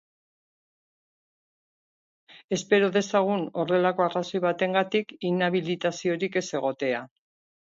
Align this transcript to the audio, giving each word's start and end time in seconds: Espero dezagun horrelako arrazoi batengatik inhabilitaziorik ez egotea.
Espero 2.57 2.89
dezagun 2.95 3.45
horrelako 3.65 4.07
arrazoi 4.09 4.41
batengatik 4.49 5.15
inhabilitaziorik 5.31 6.41
ez 6.43 6.45
egotea. 6.63 7.05